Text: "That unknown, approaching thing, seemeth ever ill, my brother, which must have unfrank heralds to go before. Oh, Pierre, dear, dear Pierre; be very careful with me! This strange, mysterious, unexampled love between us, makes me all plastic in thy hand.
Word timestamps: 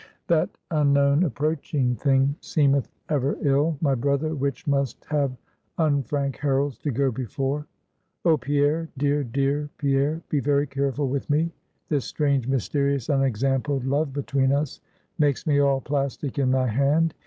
"That 0.25 0.49
unknown, 0.71 1.25
approaching 1.25 1.95
thing, 1.95 2.35
seemeth 2.41 2.89
ever 3.09 3.37
ill, 3.43 3.77
my 3.81 3.93
brother, 3.93 4.33
which 4.33 4.65
must 4.65 5.05
have 5.05 5.37
unfrank 5.77 6.37
heralds 6.37 6.79
to 6.79 6.89
go 6.89 7.11
before. 7.11 7.67
Oh, 8.25 8.35
Pierre, 8.35 8.89
dear, 8.97 9.23
dear 9.23 9.69
Pierre; 9.77 10.23
be 10.27 10.39
very 10.39 10.65
careful 10.65 11.07
with 11.07 11.29
me! 11.29 11.51
This 11.87 12.05
strange, 12.05 12.47
mysterious, 12.47 13.09
unexampled 13.09 13.85
love 13.85 14.11
between 14.11 14.51
us, 14.51 14.81
makes 15.19 15.45
me 15.45 15.59
all 15.59 15.81
plastic 15.81 16.39
in 16.39 16.49
thy 16.49 16.65
hand. 16.65 17.13